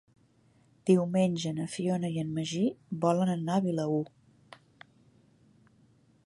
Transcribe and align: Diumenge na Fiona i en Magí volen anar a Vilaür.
Diumenge 0.89 1.51
na 1.57 1.67
Fiona 1.73 2.09
i 2.15 2.17
en 2.21 2.31
Magí 2.37 2.63
volen 3.05 3.33
anar 3.35 3.59
a 3.59 3.65
Vilaür. 3.67 4.09